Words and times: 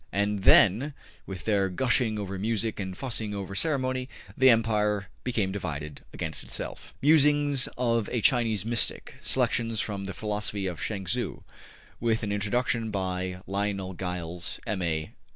And 0.11 0.41
then, 0.45 0.95
with 1.27 1.45
their 1.45 1.69
gushing 1.69 2.17
over 2.17 2.39
music 2.39 2.79
and 2.79 2.97
fussing 2.97 3.35
over 3.35 3.53
ceremony, 3.53 4.09
the 4.35 4.49
empire 4.49 5.09
became 5.23 5.51
divided 5.51 6.01
against 6.11 6.43
itself. 6.43 6.95
``Musings 7.03 7.67
of 7.77 8.09
a 8.11 8.19
Chinese 8.19 8.65
Mystic.'' 8.65 9.13
Selections 9.21 9.79
from 9.79 10.05
the 10.05 10.15
Philosophy 10.15 10.65
of 10.65 10.81
Chuang 10.81 11.03
Tzu. 11.05 11.43
With 11.99 12.23
an 12.23 12.31
Introduction 12.31 12.89
by 12.89 13.41
Lionel 13.45 13.93
Giles, 13.93 14.59
M.A. 14.65 15.11